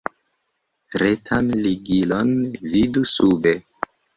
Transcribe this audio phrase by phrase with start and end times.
[1.01, 2.35] Retan ligilon
[2.73, 3.57] vidu sube.